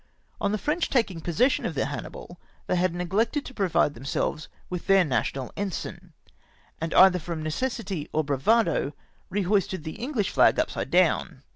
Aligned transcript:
On 0.41 0.51
the 0.51 0.57
French 0.57 0.89
taking 0.89 1.21
possession 1.21 1.63
of 1.63 1.75
the 1.75 1.85
Hannibal, 1.85 2.39
they 2.65 2.75
had 2.75 2.95
neglected 2.95 3.45
to 3.45 3.53
provide 3.53 3.93
themselves 3.93 4.47
with 4.67 4.87
their 4.87 5.05
national 5.05 5.51
ensign, 5.55 6.13
and 6.81 6.91
either 6.95 7.19
from 7.19 7.43
necessity 7.43 8.09
or 8.11 8.23
bravado 8.23 8.93
rehoisted 9.29 9.83
the 9.83 9.97
Enghsh 9.97 10.29
flag 10.31 10.57
upside 10.57 10.89
down. 10.89 11.43